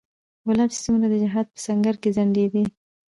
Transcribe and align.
کلاب 0.45 0.69
چې 0.73 0.79
څومره 0.85 1.05
د 1.09 1.13
جهاد 1.23 1.47
په 1.53 1.59
سنګر 1.65 1.95
کې 2.01 2.13
ځنډېدی 2.17 2.63